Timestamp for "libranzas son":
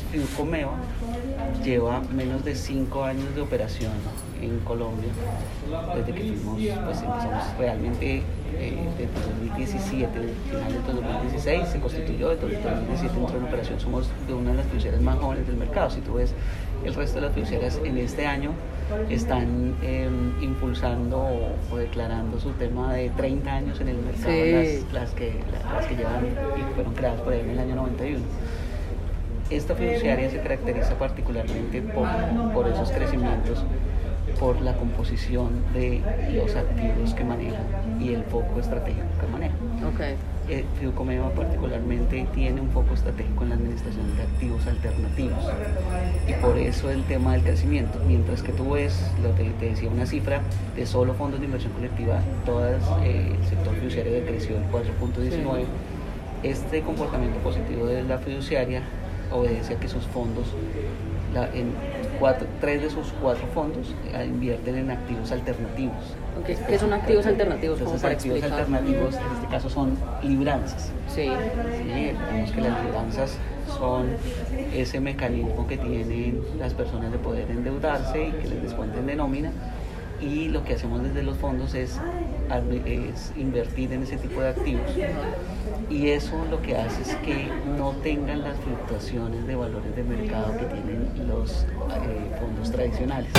72.84-74.06